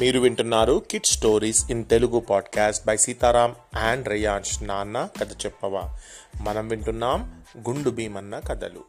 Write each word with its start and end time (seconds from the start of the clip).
మీరు 0.00 0.20
వింటున్నారు 0.20 0.82
kid 0.90 1.06
stories 1.06 1.70
in 1.70 1.84
Telugu 1.84 2.20
podcast 2.20 2.86
by 2.86 2.96
Sitaram 2.96 3.54
and 3.76 4.08
Reyansh 4.08 4.62
నాన్న 4.62 5.08
కథ 5.20 5.32
చెప్పవా. 5.32 5.98
మనం 6.40 6.68
వింటున్నాం 6.68 7.42
గుండు 7.58 7.90
భీమన్న 7.90 8.38
కథలు. 8.38 8.84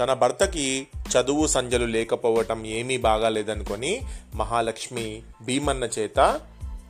తన 0.00 0.12
భర్తకి 0.12 0.86
చదువు 0.96 1.46
సంజలు 1.46 1.86
లేకపోవటం 1.86 2.66
ఏమీ 2.66 2.98
బాగాలేదనుకొని 2.98 4.00
మహాలక్ష్మి 4.34 5.22
భీమన్న 5.42 5.84
చేత 5.84 6.40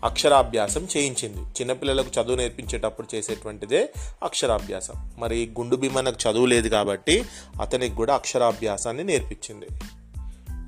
అక్షరాభ్యాసం 0.04 0.88
చేయించింది. 0.96 1.38
చిన్నపిల్లలకు 1.38 2.20
చదువు 2.20 2.36
నేర్పించేటప్పుడు 2.36 3.16
చేసేటువంటిదే 3.16 3.92
అక్షరాభ్యాసం. 4.22 5.10
మరి 5.18 5.52
గుండు 5.58 5.76
భీమన్నకు 5.76 6.30
చదువు 6.30 6.46
లేదు 6.46 6.68
కాబట్టి 6.68 7.24
అతనికి 7.60 7.94
కూడా 7.94 8.14
అక్షరాభ్యాసాన్ని 8.14 9.04
నేర్పించింది. 9.04 9.66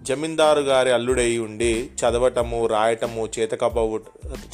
జమీందారు 0.07 0.61
గారి 0.61 0.93
అల్లుడై 0.93 1.39
ఉండి 1.39 1.91
చదవటము 2.01 2.67
రాయటము 2.67 3.29
చేతకపోవ 3.39 4.01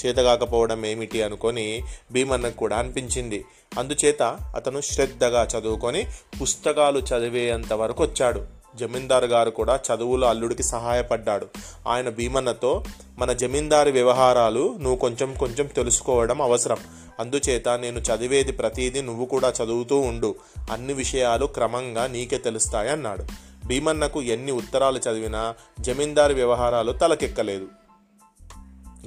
చేతకాకపోవడం 0.06 0.86
ఏమిటి 0.86 1.22
అనుకొని 1.22 1.82
భీమన్నకు 2.12 2.56
కూడా 2.56 2.76
అనిపించింది. 2.76 3.44
అందుచేత 3.78 4.22
అతను 4.56 4.80
శ్రద్ధగా 4.80 5.48
చదువుకొని 5.58 6.06
పుస్తకాలు 6.42 6.98
చదివేంత 6.98 7.72
వరకు 7.72 8.02
వచ్చాడు. 8.02 8.42
జమీందారు 8.76 9.26
గారు 9.26 9.50
కూడా 9.50 9.80
చదువులో 9.88 10.28
అల్లుడికి 10.28 10.62
సహాయపడ్డాడు. 10.62 11.46
ఆయన 11.88 12.08
భీమన్నతో 12.08 12.84
మన 13.18 13.32
జమీందారి 13.32 13.90
వ్యవహారాలు 13.90 14.74
నువ్వు 14.80 14.96
కొంచెం 14.96 15.34
కొంచెం 15.34 15.66
తెలుసుకోవడం 15.66 16.42
అవసరం. 16.42 16.76
అందుచేత 17.20 17.68
నేను 17.68 17.98
చదివేది 17.98 18.52
ప్రతిదీ 18.52 19.00
నువ్వు 19.02 19.24
కూడా 19.24 19.52
చదువుతూ 19.64 20.00
ఉండు. 20.00 20.34
అన్ని 20.72 20.92
విషయాలు 20.92 21.46
క్రమంగా 21.46 22.06
నీకే 22.06 22.38
తెలుస్తాయి 22.38 22.90
అన్నాడు 22.90 23.51
భీమన్నకు 23.66 24.22
ఎన్ని 24.22 24.52
ఉత్తరాలు 24.52 24.98
చదివినా 24.98 25.54
జమీందారు 25.80 26.34
వ్యవహారాలు 26.34 26.92
తలకెక్కలేదు. 26.92 27.66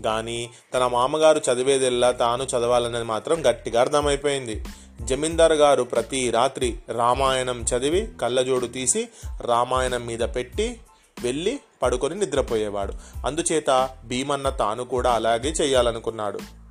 కానీ 0.06 0.50
తన 0.74 0.88
మామగారు 0.88 1.42
చదివేదెల్లా 1.52 2.12
తాను 2.12 2.44
చదవాలన్నది 2.44 3.04
మాత్రం 3.04 3.50
గట్టిగా 3.50 3.82
అర్థమైపోయింది. 3.82 4.66
జమీందారు 5.02 5.54
గారు 5.54 5.84
ప్రతి 5.84 6.32
రాత్రి 6.32 6.80
రామాయణం 6.90 7.62
చదివి 7.62 8.08
కళ్ళజోడు 8.22 8.68
తీసి 8.68 9.10
రామాయణం 9.42 10.06
మీద 10.06 10.20
పెట్టి 10.20 10.80
వెళ్ళి 11.24 11.60
పడుకొని 11.84 12.16
నిద్రపోయేవాడు. 12.16 12.94
అందుచేత 13.26 13.90
భీమన్న 14.06 14.50
తాను 14.50 14.84
కూడా 14.84 15.12
అలాగే 15.12 15.50
చేయాలనుకున్నాడు. 15.50 16.65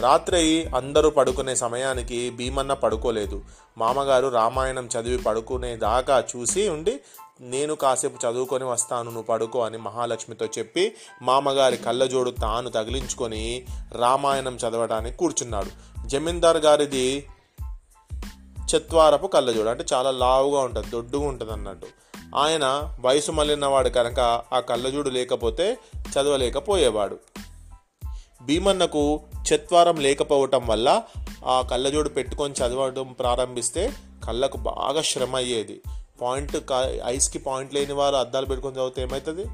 రాత్రి 0.00 0.64
అందరూ 0.76 1.10
పడుకునే 1.10 1.54
సమయానికి 1.54 2.30
భీమన్న 2.30 2.72
పడుకోలేదు. 2.72 3.42
మామగారు 3.78 4.28
రామాయణం 4.28 4.86
చదివి 4.86 5.18
పడుకునే 5.18 5.76
దాకా 5.76 6.24
చూసి 6.36 6.68
ఉండి 6.68 7.00
నేను 7.40 7.74
కాసేపు 7.74 8.26
చదువుకొని 8.26 8.64
వస్తాను 8.64 9.02
నువ్వు 9.02 9.22
పడుకో 9.22 9.60
అని 9.60 9.78
మహాలక్ష్మితో 9.78 10.46
చెప్పి 10.46 10.92
మామగారి 11.22 11.76
కళ్ళజోడు 11.76 12.30
తాను 12.30 12.70
తగిలించుకొని 12.70 13.66
రామాయణం 13.92 14.56
చదవడానికి 14.56 15.16
కూర్చున్నాడు. 15.16 15.70
జమీందార్ 16.06 16.56
గారిది 16.56 17.26
చెత్వారపు 18.74 19.26
కళ్ళజోడు 19.26 19.68
అంటే 19.68 19.84
చాలా 19.92 20.10
లావుగా 20.10 20.60
ఉంటుంది 20.60 20.90
దొడ్డుగా 20.90 21.28
ఉంటుంది 21.28 21.52
అన్నట్టు. 21.52 21.86
ఆయన 22.36 22.96
వయసు 23.00 23.32
మళ్ళినవాడు 23.32 23.88
కనుక 23.88 24.42
ఆ 24.52 24.60
కళ్ళజోడు 24.60 25.10
లేకపోతే 25.10 25.78
చదవలేకపోయేవాడు. 25.96 27.18
భీమన్నకు 28.44 29.20
చత్వారం 29.48 29.96
లేకపోవటం 29.96 30.66
వల్ల 30.66 31.02
ఆ 31.46 31.62
కళ్ళజోడు 31.70 32.08
పెట్టుకొని 32.08 32.54
చదవడం 32.54 33.12
ప్రారంభిస్తే 33.12 33.92
కళ్ళకు 34.26 34.56
బాగా 34.56 35.02
శ్రమ 35.02 35.36
అయ్యేది. 35.36 35.80
పాయింట్ 36.22 36.56
ఐస్కి 37.06 37.38
పాయింట్ 37.38 37.74
లేని 37.74 37.92
వారు 37.92 38.16
అద్దాలు 38.16 38.46
పెట్టుకొని 38.46 38.76
చదివితే 38.76 39.02
ఏమవుతుంది 39.02 39.44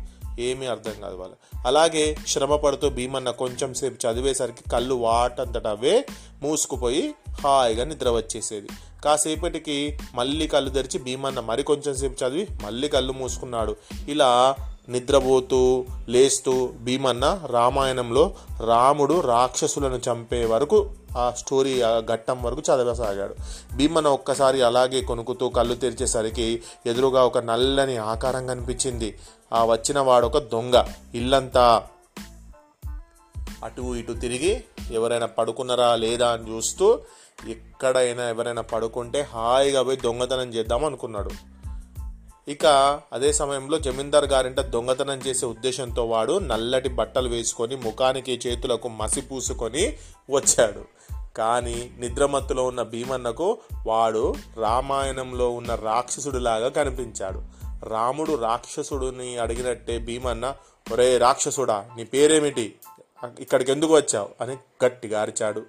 ఏమీ 0.42 0.66
అర్థం 0.66 1.00
కాదు 1.00 1.16
వాళ్ళు. 1.16 1.36
అలాగే 1.66 2.16
శ్రమ 2.26 2.56
పడుతూ 2.56 2.90
భీమన్న 2.90 3.30
కొంచెం 3.30 3.74
సేపు 3.74 4.06
చదివేసరికి 4.06 4.70
కళ్ళు 4.70 4.94
వాటంతట 4.94 5.66
అవే 5.66 6.06
మూసుకుపోయి 6.42 7.14
హాయిగా 7.44 7.84
నిద్ర 7.84 8.10
వచ్చేసేది. 8.10 8.68
కాసేపటికి 9.04 9.98
మళ్ళీ 10.14 10.46
కళ్ళు 10.46 10.70
తెరిచి 10.70 10.98
భీమన్న 10.98 11.40
మరి 11.40 11.62
కొంచెం 11.62 11.94
సేపు 11.96 12.24
చదివి 12.24 12.46
మళ్ళీ 12.64 12.88
కళ్ళు 12.88 13.12
మూసుకున్నాడు. 13.12 13.76
ఇలా 14.08 14.56
నిద్రపోతూ 14.88 15.84
లేస్తూ 16.08 16.70
భీమన్న 16.80 17.42
రామాయణంలో 17.46 18.34
రాముడు 18.66 19.20
రాక్షసులను 19.20 20.00
చంపే 20.10 20.44
వరకు 20.44 20.90
ఆ 21.18 21.30
స్టోరీ 21.30 21.80
ఆ 21.80 22.00
ఘట్టం 22.00 22.42
వరకు 22.42 22.60
చదవసాగాడు. 22.60 23.34
భీమన్న 23.76 24.08
ఒక్కసారి 24.08 24.62
అలాగే 24.62 25.00
కొనుక్కుతూ 25.00 25.48
కళ్ళు 25.48 25.74
తెరిచేసరికి 25.74 26.62
ఎదురుగా 26.86 27.24
ఒక 27.24 27.38
నల్లని 27.38 27.96
ఆకారం 27.96 28.46
కనిపించింది. 28.46 29.18
ఆ 29.52 29.64
వచ్చిన 29.64 30.00
వాడొక 30.00 30.38
దొంగ. 30.38 30.84
ఇల్లంతా 31.14 31.86
అటు 33.64 33.96
ఇటు 33.96 34.12
తిరిగి 34.12 34.64
ఎవరైనా 34.90 35.26
పడుకున్నారా 35.26 35.96
లేదా 35.96 36.28
అని 36.28 36.56
చూస్తూ 36.56 36.98
ఎక్కడైనా 37.48 38.28
ఎవరైనా 38.28 38.62
పడుకుంటే 38.62 39.28
హాయిగా 39.32 39.82
పోయి 39.82 39.96
దొంగతనం 39.96 40.54
చేద్దాం 40.54 40.84
అనుకున్నాడు 40.84 41.57
ఇక 42.48 42.66
అదే 43.12 43.32
సమయంలో 43.32 43.78
జమీందార్ 43.78 44.24
గారింట 44.24 44.60
దొంగతనం 44.60 45.20
చేసే 45.26 45.46
ఉద్దేశంతో 45.46 46.04
వాడు 46.04 46.38
నల్లటి 46.38 46.88
బట్టలు 46.88 47.28
వేసుకొని 47.28 47.76
ముఖానికి 47.76 48.40
చేతులకు 48.46 48.88
మసి 48.88 49.20
పూసుకొని 49.20 49.96
వచ్చాడు. 50.30 50.84
కానీ 51.36 51.90
నిద్రమత్తులో 51.98 52.64
ఉన్న 52.64 52.82
భీమన్నకు 52.82 53.58
వాడు 53.86 54.34
రామాయణంలో 54.56 55.50
ఉన్న 55.50 55.74
రాక్షసుడిలాగా 55.74 56.68
కనిపించాడు. 56.68 57.42
రాముడు 57.88 58.34
రాక్షసుడిని 58.34 59.38
అడిగినట్టే 59.38 59.98
భీమన్న 59.98 60.54
ఒరే 60.92 61.18
రాక్షసుడా 61.18 61.84
నీ 61.96 62.04
పేరేమిటి? 62.04 62.74
ఇక్కడికి 63.40 63.72
ఎందుకు 63.72 63.96
వచ్చావు? 63.96 64.28
అని 64.40 64.56
గట్టిగా 64.84 65.20
అరిచాడు. 65.22 65.62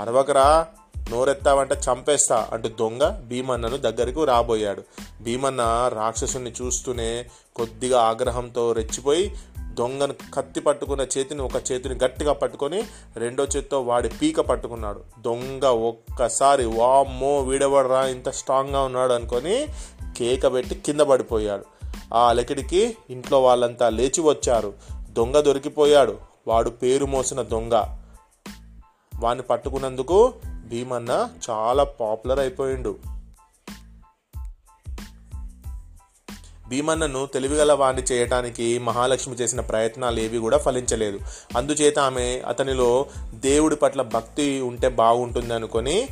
అరవకరా 0.00 0.66
నోరెత్తావంటే 1.10 1.74
చంపేస్తా 1.74 2.48
అంటూ 2.52 2.68
దొంగ 2.68 3.20
భీమన్నను 3.20 3.76
దగ్గరకు 3.76 4.24
రాబోయాడు. 4.24 4.82
భీమన్న 5.22 5.90
రాక్షసుని 5.94 6.52
చూస్తూనే 6.62 7.26
కొద్దిగా 7.56 8.00
ఆగ్రహంతో 8.00 8.72
రెచ్చిపోయి 8.72 9.36
దొంగను 9.58 10.14
కత్తి 10.34 10.60
పట్టుకున్న 10.60 11.06
చేతిని 11.18 11.42
ఒక 11.42 11.72
చేతిని 11.72 11.94
గట్టిగా 11.94 12.32
పట్టుకొని 12.32 12.82
రెండో 13.16 13.44
చేతితో 13.44 13.82
వాడి 13.82 14.08
పీక 14.08 14.40
పట్టుకున్నాడు. 14.40 15.00
దొంగ 15.20 15.64
ఒక్కసారి 15.64 16.64
వామ్మో 16.64 17.40
వీడవడరా 17.40 18.06
ఇంత 18.06 18.28
స్ట్రాంగ్గా 18.28 18.82
ఉన్నాడు 18.82 19.12
అనుకొని 19.12 19.66
కేక 20.18 20.52
పెట్టి 20.52 20.74
కింద 20.74 21.00
పడిపోయాడు. 21.00 21.64
ఆ 22.14 22.28
అలకిడికి 22.28 22.96
ఇంట్లో 23.10 23.42
వాళ్ళంతా 23.42 23.88
లేచి 23.88 24.20
వచ్చారు. 24.20 24.74
దొంగ 24.92 25.40
దొరికిపోయాడు. 25.40 26.18
వాడు 26.48 26.70
పేరు 26.70 27.06
మోసిన 27.06 27.42
దొంగ. 27.42 27.84
వాడిని 29.20 29.42
పట్టుకున్నందుకు 29.42 30.32
భీమన్న 30.66 31.28
చాలా 31.50 31.84
పాపులర్ 31.84 32.38
అయిపోయిండు. 32.38 32.96
భీమన్నను 36.68 37.26
తెలివిగల 37.26 37.72
వాణ్ణి 37.72 38.02
చేయటానికి 38.02 38.78
మహాలక్ష్మి 38.78 39.34
చేసిన 39.34 39.60
ప్రయత్నాలు 39.60 40.20
ఏవి 40.20 40.38
కూడా 40.38 40.58
ఫలించలేదు. 40.58 41.18
అందుచేత 41.56 41.98
ఆమె 41.98 42.42
అతనిలో 42.46 43.06
దేవుడి 43.34 43.76
పట్ల 43.76 44.02
భక్తి 44.02 44.60
ఉంటే 44.60 44.88
బాగుంటుంది 44.88 45.54
అనుకొని 45.54 46.08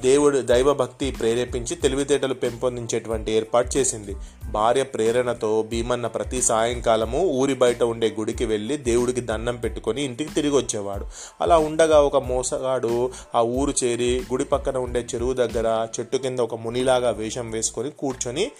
దేవుడు 0.00 0.38
దైవభక్తి 0.38 1.10
ప్రేరేపించి 1.10 1.74
తెలివితేటలు 1.76 2.34
పెంపొందించేటువంటి 2.34 3.32
ఏర్పాటు 3.32 3.78
చేసింది. 3.78 4.16
భార్య 4.50 4.82
ప్రేరణతో 4.82 5.62
భీమన్న 5.62 6.06
ప్రతి 6.06 6.42
సాయంకాలము 6.42 7.18
ఊరి 7.18 7.54
బయట 7.54 7.82
ఉండే 7.82 8.08
గుడికి 8.18 8.44
వెళ్ళి 8.44 8.76
దేవుడికి 8.76 9.20
దండం 9.20 9.56
పెట్టుకొని 9.56 10.02
ఇంటికి 10.02 10.34
తిరిగి 10.34 10.56
వచ్చేవాడు. 10.56 11.04
అలా 11.40 11.58
ఉండగా 11.58 12.00
ఒక 12.00 12.16
మోసగాడు 12.16 13.10
ఆ 13.34 13.42
ఊరు 13.42 13.74
చేరి 13.84 14.22
గుడి 14.32 14.44
పక్కన 14.44 14.78
ఉండే 14.78 15.06
చెరువు 15.14 15.32
దగ్గర 15.32 15.88
చెట్టు 16.00 16.16
కింద 16.16 16.40
ఒక 16.40 16.54
మునిలాగా 16.54 17.10
వేషం 17.10 17.50
వేసుకొని 17.50 17.90
కూర్చొని 17.90 18.50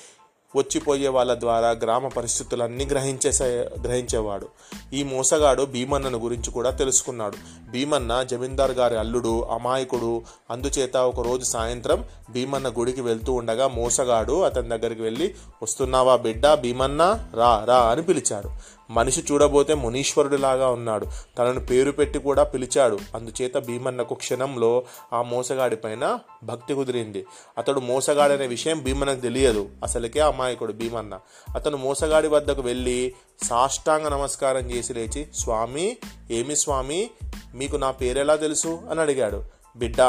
వచ్చిపోయే 0.56 1.08
వాళ్ళ 1.08 1.40
ద్వారా 1.40 1.70
గ్రామ 1.70 2.08
పరిస్థితులన్నీ 2.08 2.84
గ్రహించేసే 2.84 3.68
గ్రహించేవాడు. 3.84 4.48
ఈ 4.92 5.02
మోసగాడు 5.02 5.62
భీమన్నను 5.62 6.18
గురించి 6.18 6.50
కూడా 6.50 6.70
తెలుసుకున్నాడు. 6.70 7.36
భీమన్న 7.70 8.22
జమీందార్ 8.22 8.70
గారి 8.70 8.98
అల్లుడు 8.98 9.42
అమాయకుడు. 9.42 10.22
అందుచేత 10.50 10.96
ఒక 10.96 11.20
రోజు 11.20 11.44
సాయంత్రం 11.44 12.04
భీమన్న 12.30 12.68
గుడికి 12.68 13.00
వెళ్తూ 13.00 13.32
ఉండగా 13.32 13.68
మోసగాడు 13.68 14.42
అతని 14.42 14.68
దగ్గరికి 14.68 15.02
వెళ్ళి 15.02 15.34
వస్తున్నావా 15.62 16.16
బిడ్డ? 16.16 16.54
భీమన్న? 16.54 17.24
రా 17.34 17.64
రా 17.64 17.76
అని 17.76 18.02
పిలిచాడు 18.02 18.77
మనిషి 18.90 19.24
చూడబోతే 19.32 19.74
మునీశ్వరుడిలాగా 19.74 20.68
ఉన్నాడు. 20.68 21.06
తనను 21.38 21.60
పేరు 21.60 21.90
పెట్టి 21.90 22.18
కూడా 22.18 22.42
పిలిచాడు. 22.42 22.98
అందుచేత 23.14 23.56
భీమన్నకు 23.56 24.14
క్షణంలో 24.14 24.84
ఆ 25.12 25.22
మోసగాడి 25.22 25.76
పైన 25.76 26.18
భక్తి 26.44 26.74
కుదిరింది. 26.74 27.26
అతడు 27.58 27.80
మోసగాడనే 27.80 28.46
విషయం 28.46 28.82
భీమన్నకు 28.82 29.20
తెలియదు. 29.20 29.68
అసలుకే 29.82 30.20
అమాయకుడు 30.20 30.72
భీమన్న. 30.72 31.18
అతను 31.54 31.76
మోసగాడి 31.76 32.28
వద్దకు 32.28 32.62
వెళ్ళి 32.62 33.14
సాష్టాంగ 33.42 34.08
నమస్కారం 34.08 34.70
చేసి 34.70 34.94
లేచి 34.94 35.26
స్వామి 35.34 35.96
ఏమి 36.30 36.56
స్వామి? 36.56 37.10
మీకు 37.54 37.76
నా 37.76 37.90
పేరెలా 37.90 38.36
తెలుసు? 38.36 38.78
అని 38.90 39.00
అడిగాడు. 39.00 39.42
బిడ్డ 39.76 40.00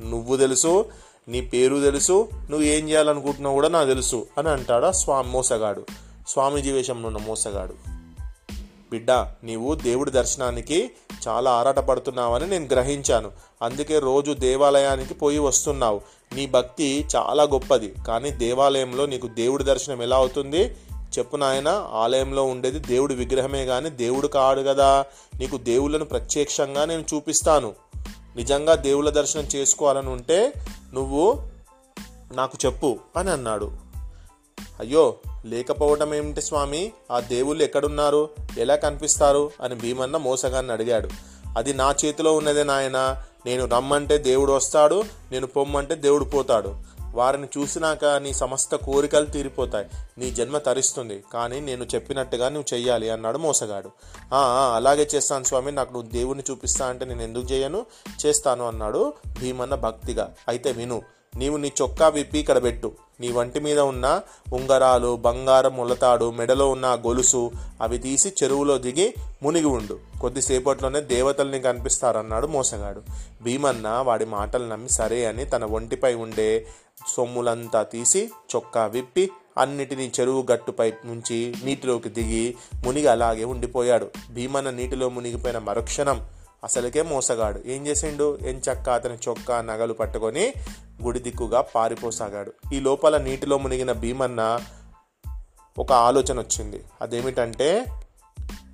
నువ్వు 0.00 0.36
తెలుసు 0.36 0.84
నీ 1.28 1.40
పేరు 1.40 1.82
తెలుసు 1.82 2.28
నువ్వు 2.34 2.62
ఏం 2.62 2.88
చేయాలనుకుంటున్నావు 2.88 3.54
కూడా 3.54 3.68
నాకు 3.68 3.88
తెలుసు 3.88 4.26
అని 4.38 4.48
అంటాడు 4.48 4.86
ఆ 4.86 4.90
స్వామి 4.90 5.30
మోసగాడు. 5.30 5.86
స్వామీజీ 6.28 6.72
వేషంలో 6.72 7.08
ఉన్న 7.08 7.18
మోసగాడు. 7.18 7.99
బిడ్డ 8.90 9.10
నీవు 9.44 9.74
దేవుడి 9.74 10.10
దర్శనానికి 10.10 10.90
చాలా 11.28 11.50
ఆరాటపడుతున్నావని 11.50 12.46
నేను 12.46 12.68
గ్రహించాను. 12.72 13.30
అందుకే 13.62 13.98
రోజు 13.98 14.32
దేవాలయానికి 14.32 15.14
పోయి 15.14 15.38
వస్తున్నావు. 15.38 16.00
నీ 16.34 16.46
భక్తి 16.46 17.06
చాలా 17.16 17.42
గొప్పది. 17.42 17.94
కానీ 18.06 18.30
దేవాలయంలో 18.30 19.06
నీకు 19.06 19.26
దేవుడి 19.26 19.64
దర్శనం 19.64 20.02
ఎలా 20.02 20.16
అవుతుంది? 20.16 20.76
చెప్పు 21.18 21.36
నాయన 21.36 21.88
ఆలయంలో 21.92 22.44
ఉండేది 22.44 22.78
దేవుడి 22.78 23.14
విగ్రహమే 23.14 23.66
కానీ 23.66 23.90
దేవుడు 23.90 24.26
కాడు 24.26 24.60
కదా 24.60 25.04
నీకు 25.38 25.56
దేవుళ్ళను 25.56 26.04
ప్రత్యక్షంగా 26.04 26.84
నేను 26.84 27.04
చూపిస్తాను. 27.14 27.72
నిజంగా 28.36 28.74
దేవుళ్ళ 28.74 29.10
దర్శనం 29.10 29.42
చేసుకోవాలని 29.42 30.08
ఉంటే 30.08 30.52
నువ్వు 30.94 31.48
నాకు 32.32 32.58
చెప్పు 32.66 32.98
అని 33.16 33.30
అన్నాడు. 33.30 33.72
అయ్యో 34.80 35.14
లేకపోవటం 35.44 36.14
ఏమిటి 36.14 36.42
స్వామి? 36.42 36.92
ఆ 37.12 37.20
దేవుళ్ళు 37.20 37.62
ఎక్కడున్నారు? 37.62 38.30
ఎలా 38.58 38.76
కనిపిస్తారు? 38.76 39.50
అని 39.60 39.74
భీమన్న 39.74 40.16
మోసగాన్ని 40.16 40.72
అడిగాడు. 40.72 41.08
అది 41.58 41.74
నా 41.74 41.94
చేతిలో 42.04 42.36
ఉన్నదే 42.36 42.64
నాయన. 42.64 43.22
నేను 43.46 43.64
రమ్మంటే 43.64 44.18
దేవుడు 44.18 44.52
వస్తాడు 44.52 45.04
నేను 45.32 45.46
పొమ్మంటే 45.46 45.94
దేవుడు 45.94 46.24
పోతాడు. 46.24 46.74
వారిని 47.14 47.48
చూసినాక 47.58 48.04
నీ 48.04 48.32
సమస్త 48.32 48.74
కోరికలు 48.74 49.26
తీరిపోతాయి. 49.26 49.86
నీ 50.18 50.30
జన్మ 50.30 50.58
తరిస్తుంది. 50.58 51.24
కానీ 51.32 51.60
నేను 51.60 51.84
చెప్పినట్టుగా 51.84 52.48
నువ్వు 52.48 52.74
చెయ్యాలి 52.74 53.10
అన్నాడు 53.10 53.38
మోసగాడు. 53.38 53.90
"ఆ, 54.34 54.72
అలాగే 54.76 55.08
చేస్తాను 55.14 55.44
స్వామి. 55.44 55.72
నాకు 55.72 55.92
నువ్వు 55.92 56.10
దేవుడిని 56.10 56.44
చూపిస్తా 56.50 56.86
అంటే 56.86 57.04
నేను 57.04 57.22
ఎందుకు 57.22 57.52
చేయను? 57.52 57.86
చేస్తాను 58.26 58.66
అన్నాడు 58.68 59.14
భీమన్న 59.40 59.74
భక్తిగా. 59.74 60.32
అయితే 60.48 60.72
విను 60.72 61.02
నీవు 61.36 61.56
నీ 61.56 61.72
చొక్కా 61.82 62.08
విప్పి 62.08 62.38
ఇక్కడ 62.38 62.62
పెట్టు. 62.62 62.92
నీ 63.20 63.32
వంటి 63.32 63.60
మీద 63.60 63.78
ఉన్న 63.78 64.20
ఉంగరాలు 64.52 65.16
బంగారం 65.16 65.76
ములతాడు 65.76 66.30
మెడలో 66.30 66.70
ఉన్న 66.70 66.86
గొలుసు 66.86 67.50
అవి 67.80 67.98
తీసి 67.98 68.32
చెరువులో 68.42 68.78
దిగి 68.78 69.14
మునిగి 69.42 69.66
ఉండు. 69.66 69.98
కొద్దిసేపట్లోనే 70.20 71.00
దేవతల్ని 71.00 71.60
కనిపిస్తారన్నాడు 71.60 72.46
మోసగాడు. 72.46 73.02
భీమన్న 73.42 73.88
వాడి 73.88 74.24
మాటలు 74.24 74.66
నమ్మి 74.66 74.88
సరే 74.88 75.26
అని 75.26 75.44
తన 75.44 75.64
ఒంటిపై 75.64 76.14
ఉండే 76.14 76.66
సొమ్ములంతా 77.16 77.82
తీసి 77.82 78.30
చొక్కా 78.56 78.86
విప్పి 78.86 79.30
అన్నిటినీ 79.58 80.12
చెరువు 80.20 80.46
గట్టుపై 80.52 80.92
నుంచి 81.04 81.54
నీటిలోకి 81.64 82.08
దిగి 82.08 82.56
మునిగి 82.86 83.06
అలాగే 83.06 83.44
ఉండిపోయాడు. 83.44 84.10
భీమన్న 84.30 84.70
నీటిలో 84.70 85.08
మునిగిపోయిన 85.08 85.58
మరుక్షణం 85.58 86.26
అసలుకే 86.64 87.02
మోసగాడు. 87.02 87.62
ఏం 87.66 87.86
చేసిండు? 87.86 88.38
ఎంచక్క 88.42 88.90
అతని 88.90 89.18
చొక్కా 89.28 89.60
నగలు 89.60 89.92
పట్టుకొని 89.92 90.52
గుడి 91.02 91.18
దిక్కుగా 91.18 91.60
పారిపోసాగాడు. 91.60 92.74
ఈ 92.74 92.80
లోపల 92.80 93.18
నీటిలో 93.18 93.58
మునిగిన 93.58 93.92
భీమన్న 93.92 94.60
ఒక 95.78 95.92
ఆలోచన 95.92 96.38
వచ్చింది. 96.40 96.84
అదేమిటంటే 97.02 97.84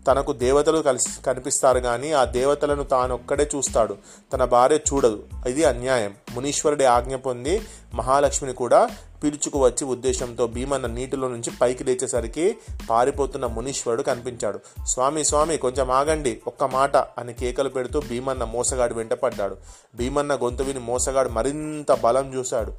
తనకు 0.06 0.32
దేవతలు 0.32 0.82
కలిసి 0.82 1.23
కనిపిస్తారు 1.26 1.81
కానీ 1.81 2.12
ఆ 2.12 2.25
దేవతలను 2.25 2.85
తానొక్కడే 2.85 3.50
చూస్తాడు. 3.56 3.97
తన 4.32 4.44
భార్య 4.44 4.76
చూడదు. 4.76 5.23
ఇది 5.49 5.64
అన్యాయం. 5.64 6.14
మునీశ్వరుడి 6.35 6.85
ఆజ్ఞ 6.85 7.17
పొంది 7.17 7.62
మహాలక్ష్మిని 7.94 8.55
కూడా 8.55 8.88
పిలుచుకు 9.23 9.64
వచ్చి 9.64 9.85
ఉద్దేశంతో 9.85 10.47
భీమన్న 10.47 10.87
నీటిలో 10.87 11.29
నుంచి 11.29 11.53
పైకి 11.62 11.85
లేచేసరికి 11.85 12.56
పారిపోతున్న 12.91 13.47
మునీశ్వరుడు 13.47 14.03
కనిపించాడు. 14.03 14.61
స్వామి 14.87 15.25
స్వామి 15.25 15.56
కొంచెం 15.56 15.91
ఆగండి. 15.91 16.43
ఒక్క 16.47 16.64
మాట 16.64 16.97
అని 16.97 17.35
కేకలు 17.35 17.69
పెడుతూ 17.69 18.00
భీమన్న 18.00 18.44
మోసగాడు 18.44 18.94
వెంటపడ్డాడు 18.94 19.56
భీమన్న 19.97 20.35
గొంతు 20.35 20.62
విని 20.62 20.81
మోసగాడు 20.81 21.29
మరింత 21.29 21.93
బలం 21.93 22.35
చూశాడు. 22.35 22.73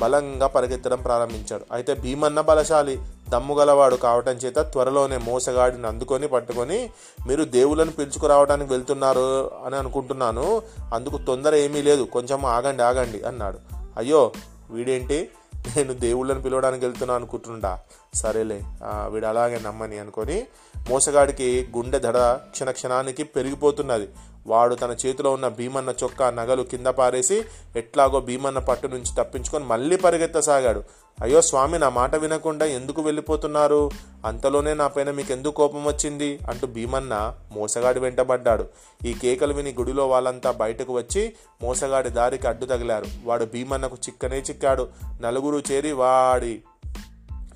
బలంగా 0.00 0.46
పరిగెత్తడం 0.46 0.98
ప్రారంభించాడు. 0.98 1.64
అయితే 1.72 1.94
భీమన్న 1.94 2.40
బలశాలి. 2.40 2.98
దమ్ముగలవాడు 3.32 3.96
కావటం 3.96 4.32
చేత 4.32 4.58
త్వరలోనే 4.58 5.16
మోసగాడిని 5.16 5.86
అందుకొని 5.86 6.28
పట్టుకొని 6.28 6.90
మీరు 7.26 7.44
దేవులను 7.44 7.90
పిలుచుకురావడానికి 7.90 8.72
వెళ్తున్నారు 8.72 9.50
అని 9.66 9.76
అనుకుంటున్నాను. 9.76 10.62
అందుకు 10.94 11.18
తొందర 11.26 11.54
ఏమీ 11.54 11.82
లేదు. 11.82 12.02
కొంచెం 12.02 12.46
ఆగండి 12.46 12.82
ఆగండి 12.82 13.22
అన్నాడు. 13.22 13.58
అయ్యో 13.96 14.32
వీడేంటి? 14.70 15.28
నేను 15.76 15.92
దేవుళ్ళని 15.94 16.42
పిలవడానికి 16.42 16.84
వెళ్తున్నా 16.84 17.14
అనుకుంటుండా? 17.14 17.78
సరేలే 18.14 18.60
వీడు 18.84 19.26
అలాగే 19.26 19.60
నమ్మని 19.66 19.98
అనుకొని 19.98 20.46
మోసగాడికి 20.88 21.68
గుండె 21.76 21.98
దడ 21.98 22.18
క్షణ 22.50 22.70
క్షణానికి 22.70 23.22
పెరిగిపోతున్నది. 23.22 24.08
వాడు 24.46 24.74
తన 24.74 24.96
చేతిలో 25.06 25.30
ఉన్న 25.30 25.48
భీమన్న 25.48 25.94
చొక్కా 26.02 26.30
నగలు 26.30 26.62
కింద 26.62 26.86
పారేసి 26.86 27.42
ఎట్లాగో 27.76 28.20
భీమన్న 28.20 28.58
పట్టు 28.58 28.86
నుంచి 28.86 29.24
తప్పించుకొని 29.24 29.64
మళ్ళీ 29.64 29.96
పరిగెత్తసాగాడు. 29.96 30.82
అయ్యో 31.22 31.40
స్వామి 31.40 31.78
నా 31.78 31.88
మాట 31.88 32.16
వినకుండా 32.16 32.66
ఎందుకు 32.66 33.02
వెళ్ళిపోతున్నారు? 33.02 33.90
అంతలోనే 34.26 34.74
నా 34.74 34.86
పైన 34.86 35.10
మీకు 35.10 35.32
ఎందుకు 35.32 35.54
కోపం 35.54 35.84
వచ్చింది? 35.84 36.38
అంటూ 36.50 36.66
భీమన్న 36.66 37.34
మోసగాడి 37.52 38.00
వెంటబడ్డాడు. 38.00 38.68
ఈ 39.06 39.12
కేకలు 39.12 39.54
విని 39.54 39.74
గుడిలో 39.78 40.08
వాళ్ళంతా 40.08 40.50
బయటకు 40.50 40.92
వచ్చి 40.92 41.32
మోసగాడి 41.62 42.08
దారికి 42.08 42.46
అడ్డు 42.46 42.66
తగిలారు. 42.66 43.06
వాడు 43.24 43.44
భీమన్నకు 43.44 43.94
చిక్కనే 43.94 44.38
చిక్కాడు. 44.38 44.88
నలుగురు 45.20 45.62
చేరి 45.72 45.92
వాడి 45.92 46.62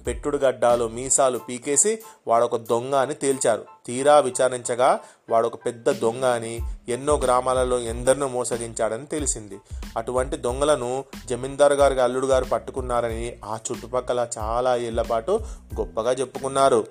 పెట్టుడు 0.07 0.37
గడ్డాలు 0.37 0.89
మీసాలు 0.89 1.39
పీకేసి 1.39 2.03
వాడొక 2.29 2.57
దొంగ 2.57 2.95
అని 2.95 3.15
తేల్చారు. 3.15 3.65
తీరా 3.87 4.19
విచారించగా 4.19 5.01
వాడొక 5.31 5.55
పెద్ద 5.55 5.91
దొంగ 5.91 6.25
అని 6.25 6.59
ఎన్నో 6.89 7.17
గ్రామాలలో 7.17 7.79
ఎందరినో 7.79 8.29
మోసగించాడని 8.29 9.07
తెలిసింది. 9.07 9.59
అటువంటి 9.97 10.37
దొంగలను 10.37 11.05
జమీందారు 11.27 11.75
గారి 11.75 12.01
అల్లుడు 12.01 12.27
గారు 12.27 12.45
పట్టుకున్నారని 12.45 13.37
ఆ 13.45 13.59
చుట్టుపక్కల 13.73 14.29
చాలా 14.39 14.77
ఏళ్ళ 14.77 15.03
పాటు 15.03 15.41
గొప్పగా 15.81 16.13
చెప్పుకున్నారు. 16.13 16.87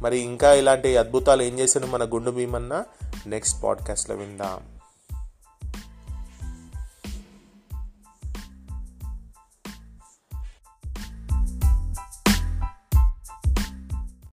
మరి 0.00 0.18
ఇంకా 0.18 0.54
ఇలాంటి 0.54 0.96
అద్భుతాలు 0.96 1.42
ఏం 1.42 1.58
చేశాను 1.58 1.86
మన 1.86 2.04
గుండు 2.04 2.30
భీమన్న? 2.30 2.84
నెక్స్ట్ 3.26 3.64
పాడ్కాస్ట్లో 3.64 4.16
విందాం. 4.16 4.71